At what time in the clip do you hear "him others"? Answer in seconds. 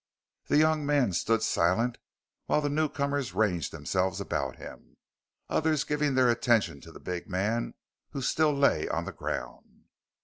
4.55-5.83